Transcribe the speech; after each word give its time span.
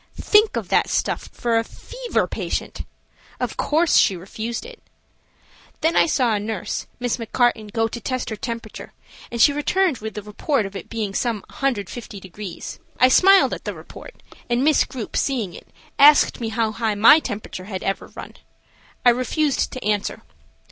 Think 0.19 0.55
of 0.57 0.69
that 0.69 0.89
stuff 0.89 1.29
for 1.31 1.59
a 1.59 1.63
fever 1.63 2.25
patient! 2.25 2.85
Of 3.39 3.55
course, 3.55 3.97
she 3.97 4.15
refused 4.15 4.65
it. 4.65 4.81
Then 5.81 5.95
I 5.95 6.07
saw 6.07 6.33
a 6.33 6.39
nurse, 6.39 6.87
Miss 6.99 7.17
McCarten, 7.17 7.71
go 7.71 7.87
to 7.87 8.01
test 8.01 8.31
her 8.31 8.35
temperature, 8.35 8.93
and 9.31 9.39
she 9.39 9.53
returned 9.53 9.99
with 9.99 10.17
a 10.17 10.23
report 10.23 10.65
of 10.65 10.75
it 10.75 10.89
being 10.89 11.13
some 11.13 11.43
150 11.49 12.19
degrees. 12.19 12.79
I 12.99 13.09
smiled 13.09 13.53
at 13.53 13.63
the 13.63 13.75
report, 13.75 14.23
and 14.49 14.63
Miss 14.63 14.85
Grupe, 14.85 15.15
seeing 15.15 15.53
it, 15.53 15.67
asked 15.99 16.41
me 16.41 16.49
how 16.49 16.71
high 16.71 16.95
my 16.95 17.19
temperature 17.19 17.65
had 17.65 17.83
ever 17.83 18.07
run. 18.07 18.37
I 19.05 19.11
refused 19.11 19.71
to 19.73 19.85
answer. 19.85 20.23